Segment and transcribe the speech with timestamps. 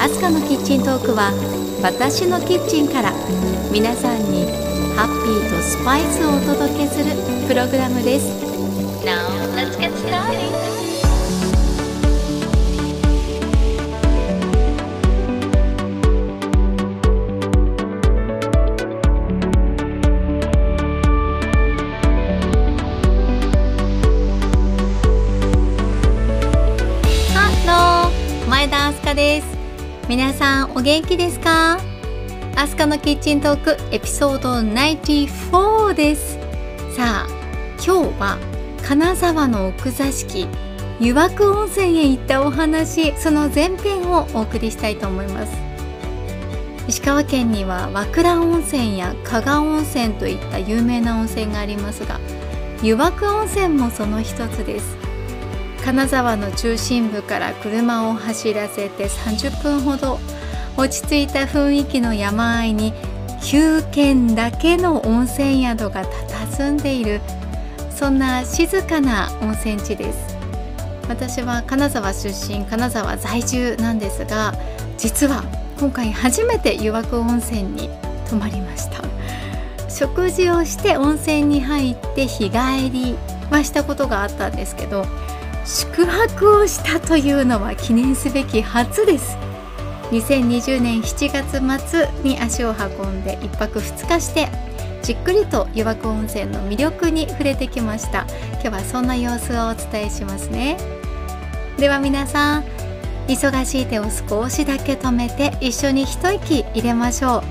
[0.00, 1.32] アスカのキッチントークは
[1.82, 3.12] 私のキッチンから
[3.70, 4.46] 皆さんに
[4.96, 7.04] ハッピーとスパイスをお届けする
[7.46, 8.26] プログラムです。
[9.04, 10.73] Now
[30.44, 31.78] さんお元気ですか？
[32.54, 36.36] アスカのキッチントークエピソード94です。
[36.94, 37.28] さあ
[37.82, 38.36] 今日は
[38.82, 40.46] 金沢の奥座敷
[41.00, 45.52] 湯涌温泉へ行ったお話その前編をお送りしたいと思います。
[46.88, 52.20] 石川県には和倉温泉や加賀温泉といった有名な温泉がありますが
[52.82, 55.03] 湯涌温泉もその一つです。
[55.84, 60.18] 金沢の中心部から車を走らせて30分ほど。
[60.78, 62.94] 落ち着いた雰囲気の山あいに
[63.42, 67.20] 9軒だけの温泉宿が佇んでいる。
[67.90, 70.36] そんな静かな温泉地です。
[71.06, 74.54] 私は金沢出身金沢在住なんですが
[74.96, 75.44] 実は
[75.78, 77.90] 今回初めて湯涌温泉に
[78.30, 79.04] 泊まりました。
[79.90, 83.16] 食事をして温泉に入って日帰り
[83.50, 85.04] はしたことがあったんですけど
[85.64, 89.36] 宿泊をしたというのは記念すべき初です。
[90.10, 94.48] 2020年7月末に足を運んで1泊2日して
[95.02, 98.26] じっくりと湯涌温泉の魅力に触れてきました。
[98.60, 100.76] 今日はそんな様子をお伝えしますね。
[101.78, 102.64] では皆さん
[103.26, 107.42] 忙しい手を少しだけ止めて一緒に一息入れましょう。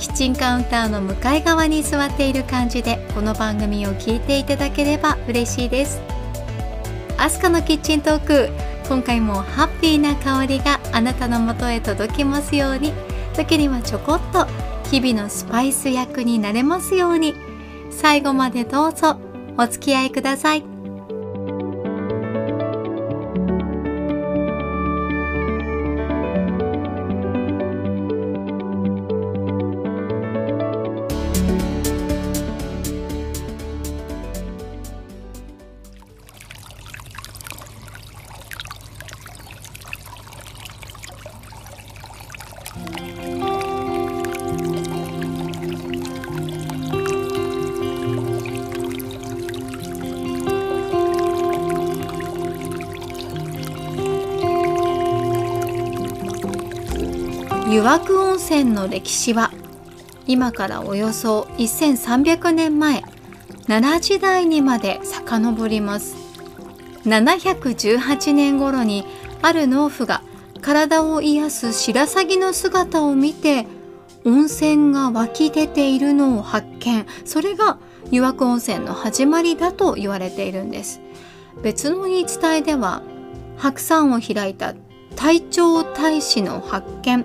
[0.00, 6.09] キッチンカウンターの向かい側に座っている感じでこの番組を聞いていただければ嬉しいです。
[7.20, 8.48] アスカのキッチントーク。
[8.88, 12.94] 今回もハッピーな香りがあなたのもとへ届きますように。
[13.36, 14.46] 時にはちょこっと
[14.90, 17.34] 日々のスパイス役になれますように。
[17.90, 19.20] 最後までどうぞ
[19.58, 20.69] お付き合いください。
[57.80, 59.50] 湯涌温泉の歴史は
[60.26, 63.02] 今からおよそ1300年前
[63.68, 66.14] 奈良時代にまで遡ります。
[67.06, 69.06] 718年頃に
[69.40, 70.22] ある農夫が
[70.60, 73.66] 体を癒す白鷺の姿を見て
[74.26, 77.06] 温泉が湧き出ているのを発見。
[77.24, 77.78] それが
[78.10, 81.00] 湯涌温泉の始まりだと言われているんです。
[81.62, 83.02] 別の言い伝えでは
[83.56, 84.74] 白山を開いた
[85.16, 87.24] 体調大使の発見。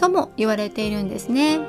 [0.00, 1.60] とも言われているんですね。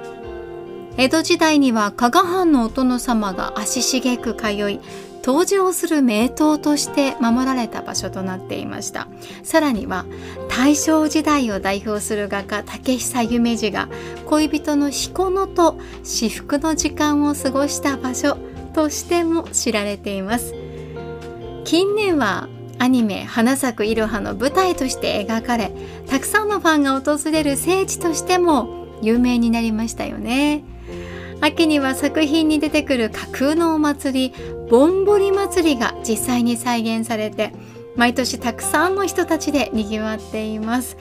[0.96, 4.80] 江戸時代には加賀藩のお殿様が足しげく通い
[5.24, 9.08] 登場する名湯として守られた場所となっていました。
[9.44, 10.06] さらには
[10.50, 13.90] 大正時代を代表する画家竹久夢二が
[14.26, 18.38] 恋人の彦野と至福の時間を過ごした場所
[18.74, 20.56] としても知られています。
[21.66, 22.48] 近年は
[22.82, 25.72] アニメ「花咲くいろは」の舞台として描かれ
[26.08, 30.64] たくさんのファンが訪れる聖地としても有名になりましたよね。
[31.42, 34.34] 秋には作品に出てくる架空のお祭り
[34.68, 37.52] ぼんぼり祭りが実際に再現されて
[37.96, 40.98] 毎年たくさんの人たちでにぎわっています。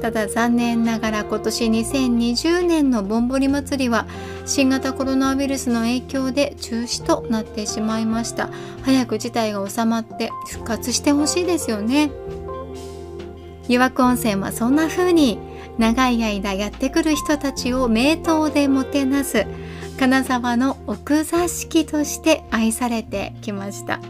[0.00, 4.06] ただ残念ながら今年2020年のぼんぼり祭りは
[4.44, 8.50] 新型コロナウイルスの影響で中止となってしまいました。
[8.82, 12.10] 早く事態が収まって復活してほしいですよね。
[13.68, 15.38] 湯涌温泉はそんな風に
[15.78, 19.46] 長い間やってくる人たちを名刀でもてなす
[19.98, 24.00] 金沢の奥座敷として愛されてきました。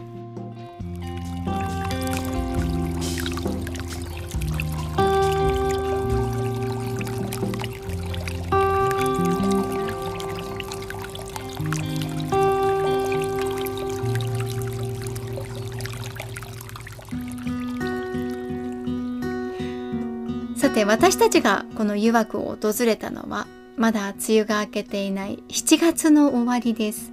[20.57, 23.45] さて私たちがこの湯涌を訪れたのは
[23.77, 27.11] まだ梅雨が明けていない7月の終わりです。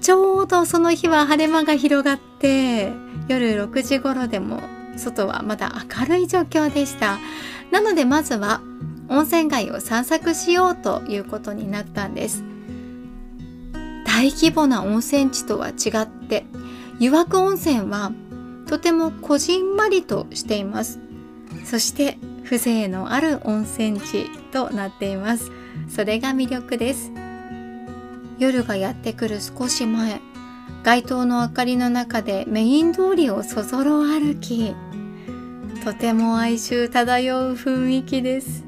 [0.00, 2.92] ちょうどその日は晴れ間が広がって
[3.28, 4.60] 夜6時頃でも
[4.96, 7.18] 外はまだ明るい状況でした。
[7.70, 8.60] なのでまずは
[9.08, 12.42] 温泉街を散策しようということになったんです。
[14.04, 16.44] 大規模な温泉地とは違って
[16.98, 18.10] 湯涌温泉は
[18.66, 20.98] とてもこじんまりとしています。
[21.64, 22.18] そして
[22.50, 25.52] 風情のある温泉地となっています。
[25.88, 27.12] それが魅力です。
[28.40, 30.20] 夜がやってくる少し前
[30.82, 34.74] 街灯の明かりの中でメイン通りをそぞろ歩き
[35.84, 38.64] とても哀愁漂う雰囲気です。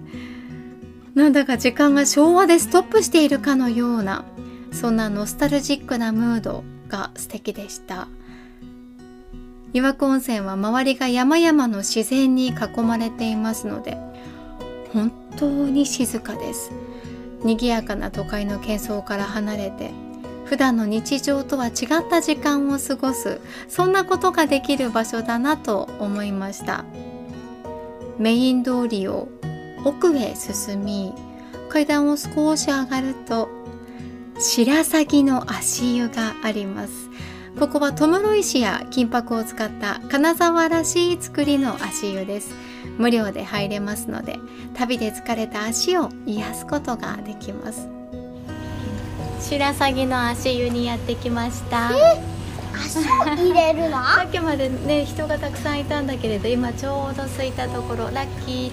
[1.16, 4.24] なんだか時間が昭和でストップしているかのような
[4.70, 8.06] そんなノスタルジックなムードが素敵でした。
[9.74, 13.96] 岩久温泉は周りが山々の自然に囲まれていますので
[14.92, 16.70] 本当に静かです。
[17.42, 19.90] 賑やかな都会の喧騒から離れて
[20.44, 21.74] 普段の日常とは違っ
[22.08, 26.84] た時間を過ごすそんなことができる場所だなと思いました。
[28.18, 29.28] メイン通りを
[29.84, 31.14] 奥へ進み
[31.70, 33.48] 階段を少し上がると
[34.38, 37.01] 白鷺の足湯があります。
[37.58, 42.54] ここはトムロ石や金箔を使った金沢らしい作りの足湯です。
[42.98, 44.38] 無料で入れますので
[44.74, 47.88] 旅で疲れた足を癒すことができます。
[49.40, 51.90] 白鷺の足湯にやってきました。
[52.74, 54.02] 足を入れるの？
[54.16, 58.04] さっきまでね人がたくさんいたんだけれど今ちょうど空いたところ。
[58.10, 58.72] ラッキ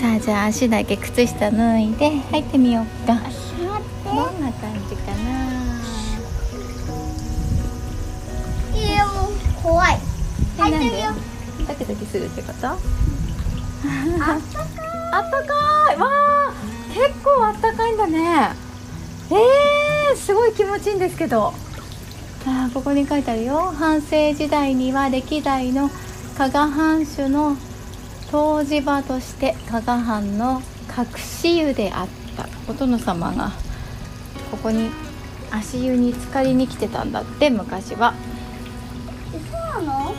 [0.00, 3.14] さあじゃあ足だけ靴下脱いで入ってみようか。
[3.14, 3.36] 待って。
[4.04, 4.85] どんな感じ？
[9.66, 9.98] 怖い。
[10.58, 11.02] えなんで？
[11.66, 12.68] ドキドキするってこと？
[12.68, 14.66] うあったか
[15.12, 15.96] あったかい。
[15.98, 16.52] わあ
[16.94, 18.50] 結構あったかいんだね。
[19.30, 21.52] えー、すごい気持ちいいんですけど。
[22.46, 23.74] あーここに書いてあるよ。
[23.76, 25.90] 半世時代には歴代の
[26.38, 27.56] 加賀藩主の
[28.32, 30.62] 湯治場として加賀藩の
[30.96, 32.46] 隠し湯であった。
[32.68, 33.50] お殿様が
[34.52, 34.90] ここに
[35.50, 38.14] 足湯に浸かりに来てたんだって昔は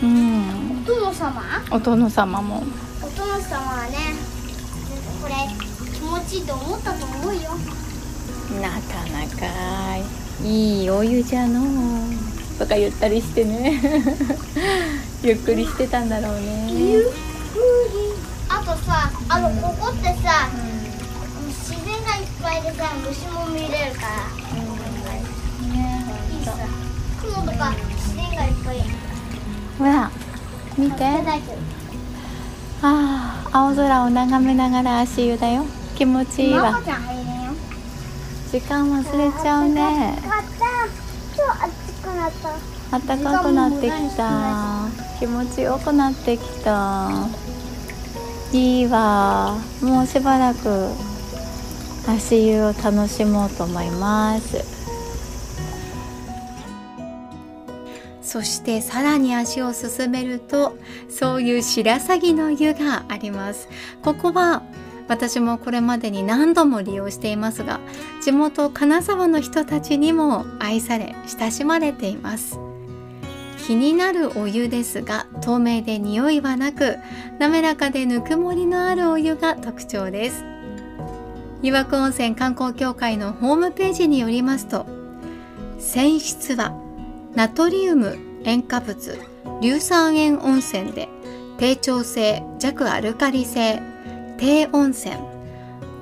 [0.01, 0.81] うん。
[0.83, 1.43] お殿様。
[1.71, 2.63] お殿様も。
[3.01, 3.97] お殿様はね
[5.21, 5.33] これ
[5.93, 7.41] 気持ちいいと思ったと思うよ。
[8.61, 8.77] なか
[9.11, 9.97] なか
[10.43, 11.61] いいお湯じゃの。
[11.61, 13.81] うとか言ったりしてね。
[15.23, 16.71] ゆっくりしてたんだろうね。
[16.71, 18.13] ゆっくり。
[18.49, 20.47] あとさあのここってさ、
[21.47, 25.73] 自然がいっぱいでさ虫も見れるから。
[25.73, 26.53] ねいいさ。
[27.21, 29.06] 雲とか自然がいっぱい
[29.77, 30.11] ほら
[30.77, 31.03] 見て。
[32.81, 35.65] ああ青空を眺めながら足湯だよ。
[35.95, 36.79] 気持ちいいわ。
[38.51, 40.19] 時間忘れちゃうね。
[42.91, 44.87] あったかくなってきた。
[45.19, 47.09] 気持ちよくなってきた。
[48.53, 49.57] いいわ。
[49.81, 50.89] もうしばらく
[52.07, 54.76] 足湯を楽しもうと思います
[58.37, 60.77] そしてさらに足を進めると
[61.09, 63.67] そういう白鷺の湯があります。
[64.03, 64.61] ここは
[65.07, 67.79] 私もこれまでに何度も利用していますが
[68.21, 72.59] 地元金沢の人たちにも愛され親しまれています。
[73.65, 76.97] 気になるお湯ですが透明で匂いはなく
[77.39, 80.45] 滑らかでぬくもりのあるお湯が特徴です。
[81.63, 84.85] 岩久温泉観光協会のホームページによりますと
[85.79, 86.79] 泉質は
[87.33, 89.19] ナトリウム塩化物
[89.61, 91.09] 硫酸塩温泉で
[91.57, 93.81] 低調性弱アルカリ性
[94.37, 95.15] 低温泉。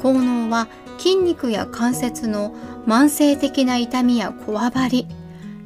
[0.02, 0.68] 効能は
[1.00, 2.54] 筋肉や関節の
[2.86, 5.08] 慢性的な痛みやこわばり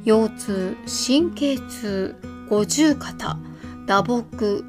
[0.04, 2.16] 腰痛神経痛
[2.48, 3.36] 五十肩
[3.86, 4.64] 打撲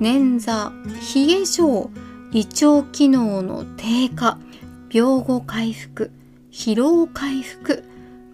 [0.00, 0.70] 捻挫
[1.14, 1.90] 冷え症
[2.32, 4.38] 胃腸機能の低下
[4.90, 6.10] 病後回復
[6.52, 7.84] 疲労回復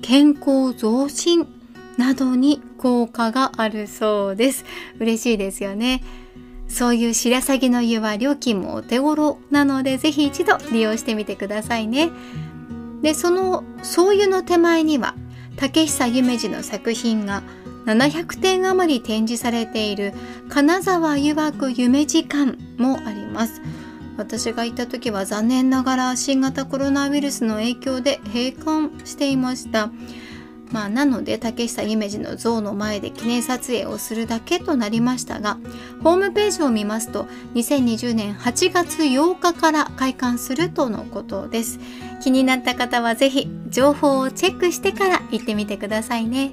[0.03, 1.60] 健康増進
[2.01, 4.65] などに効果があるそうです。
[4.99, 6.03] 嬉しいですよね。
[6.67, 12.09] そういう白鷺の湯は料金もお手頃なのでぜひ一度利用してみてくださいね。
[13.03, 15.15] でその総湯の手前には
[15.57, 17.43] 竹久夢二の作品が
[17.85, 20.15] 700点余り展示されている
[20.49, 23.61] 金沢湯涌夢二館もあります。
[24.17, 29.91] 私が行った時は残念ながら新型コロナウイルスの影響で閉館していました。
[30.71, 35.59] まあ、なので竹久夢二の像の前で記念撮影をするだけとなりましたが
[36.03, 37.25] ホームページを見ますと
[37.55, 41.79] 2020年8月8日から開館するとのことです。
[42.23, 46.53] 気になった方はぜひ情報をチェックしてから行ってみてくださいね。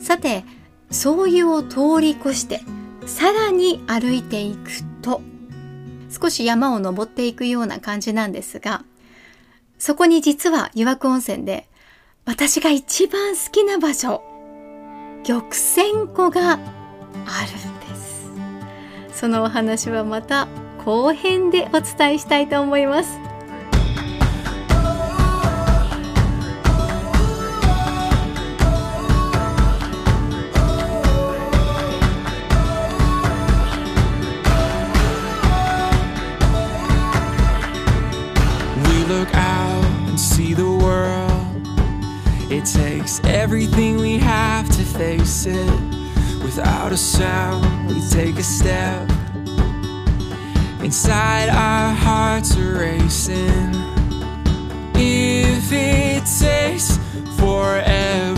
[0.00, 0.44] さて
[0.90, 2.62] そういうを通り越して
[3.06, 4.70] さらに歩いていく
[5.02, 5.20] と
[6.10, 8.84] 少し山を登っていくような感じなんですが
[9.78, 11.67] そこに実は湯涌温泉で
[12.28, 14.22] 私が一番好きな場所。
[15.24, 18.30] 玉泉湖があるんです。
[19.20, 20.46] そのお話はまた
[20.84, 23.18] 後編でお伝えしたいと思います。
[43.48, 45.80] Everything we have to face it.
[46.42, 49.08] Without a sound, we take a step.
[50.82, 53.72] Inside, our hearts are racing.
[54.94, 56.98] If it takes
[57.38, 58.37] forever,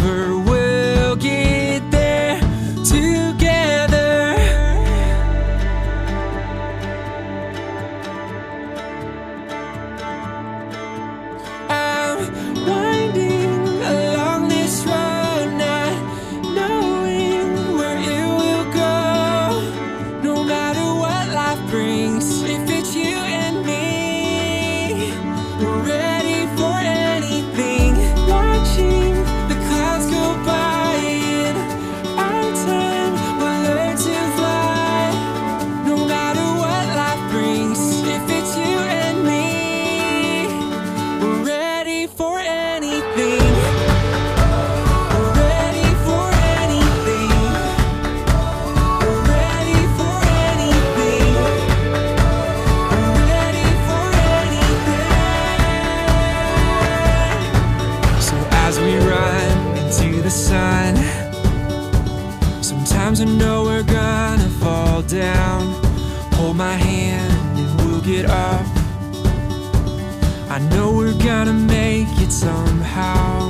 [70.69, 73.50] Know we're gonna make it somehow.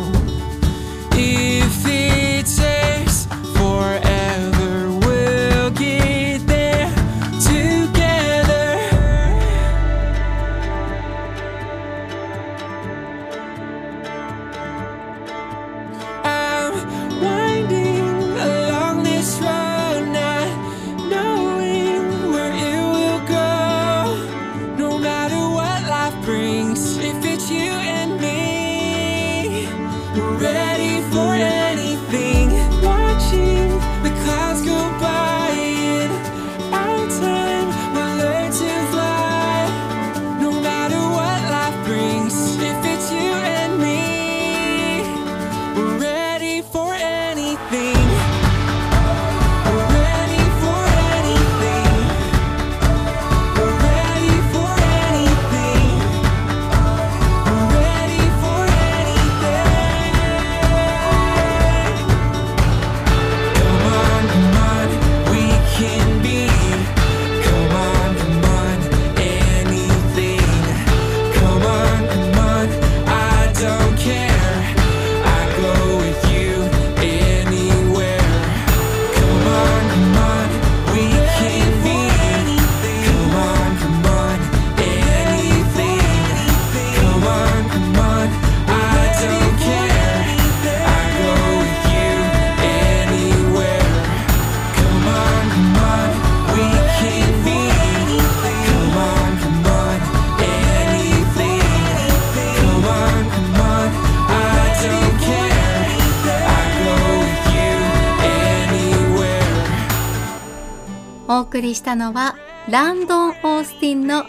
[111.50, 112.36] 送りしたのは
[112.68, 114.24] ランドン・オースティンの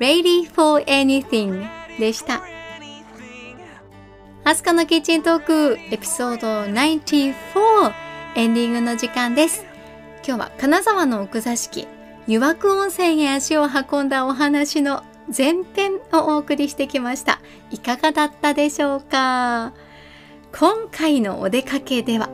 [0.00, 1.64] Ready for Anything
[2.00, 2.42] でした。
[4.42, 7.92] アスカのキッチントークエピソード94
[8.34, 9.64] エンディングの時間です。
[10.26, 11.86] 今日は金沢の奥座敷
[12.26, 17.40] 湯涌温泉へ足を運んだお話の前編をお送りしてきました。
[17.70, 19.72] いかがだったでしょうか？
[20.52, 22.28] 今回のお出かけでは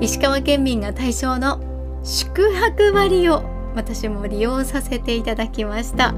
[0.00, 1.60] 石川県民が対象の
[2.04, 6.14] 宿泊割を私も利用させていただきました。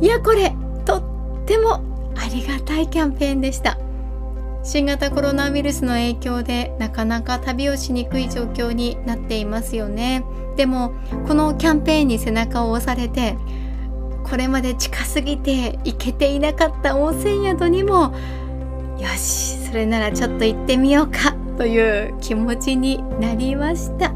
[0.00, 1.02] いやこれとっ
[1.46, 1.82] ても
[2.16, 3.78] ありがたいキャンペーンでした。
[4.64, 10.24] 新型コロナウイルスの影響でなかなか旅をしにくい状況になっていますよね。
[10.56, 10.92] でも
[11.26, 13.36] このキャンペーンに背中を押されて
[14.24, 18.14] これまで近すぎて行けていなかった温泉宿にも
[18.98, 24.12] よしそれならちょっと行ってみようかという気持ちになりました。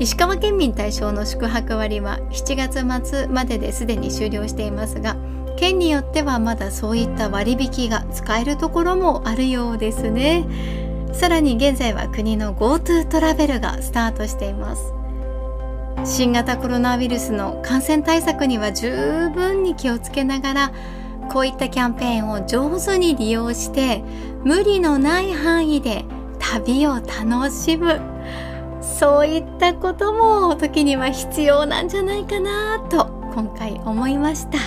[0.00, 5.16] 石川県民対象の宿泊割は7月末までですでに終了していますが
[5.56, 10.46] 県によってはまだそういった割引が使えるところもあるようですね。
[11.12, 14.92] さらに現在は国の GoTo トラベルがスタートしています。
[16.04, 20.72] 新型コロナウイルスの感染対策には十分に気をつけながら
[21.28, 24.04] こういったキャンペーンを上手に利用して
[24.44, 26.04] 無理のない範囲で
[26.38, 28.00] 旅を楽しむ。
[28.98, 34.58] そういったことも時には必要なんじゃないかなと今回思いました。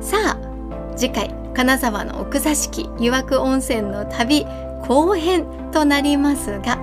[0.00, 4.46] さあ次回金沢の奥座敷湯涌温泉の旅
[4.88, 6.78] 後編となりますが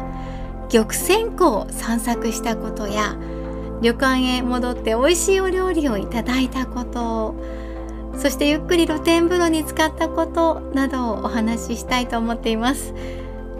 [0.69, 3.17] 玉泉湖を散策したことや
[3.81, 7.36] 旅館へ戻って美味しいお料理をいただいたこと
[8.15, 12.93] そしてゆっくり露天風呂に使ったことなどをお話ししたいと思っています。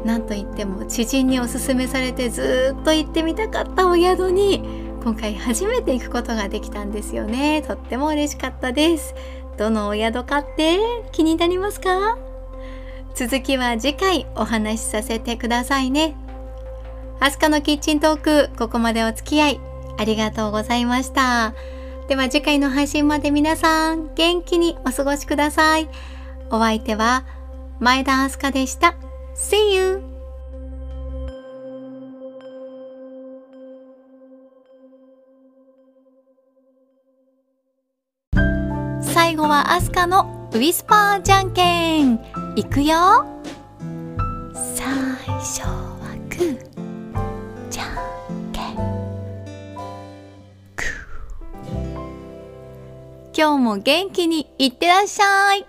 [0.06, 4.64] なんといっても知人におすすめされてずっと行ってみたかったお宿に
[5.04, 7.62] 今回初めて行くことができたんですよね。
[7.62, 9.14] とっても嬉しかったです。
[9.58, 10.80] どのお宿かって
[11.12, 12.18] 気になりますか？
[13.14, 16.16] 続きは次回お話しさせてくださいね。
[17.20, 19.60] アスカのキッチントークここまでお付き合い
[19.98, 21.54] ありがとうございました。
[22.08, 25.90] では次回の配信まで皆さん元気にお過ごしください。
[26.50, 27.26] お相手は
[27.80, 28.96] 前田アスカでした。
[29.40, 30.04] See you!
[39.02, 42.20] 最後はアスカのウィスパーじゃんけん。
[42.58, 43.26] いくよ。
[44.76, 44.86] 最
[45.40, 46.60] 初はグー。
[47.70, 48.76] じゃんけん。
[50.76, 51.78] グー。
[53.34, 55.69] 今日も元気にいってらっしゃい。